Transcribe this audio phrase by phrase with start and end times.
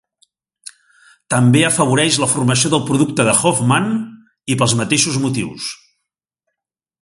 [1.33, 3.93] També afavoreix la formació del producte de Hofmann,
[4.55, 5.69] i pels mateixos motius.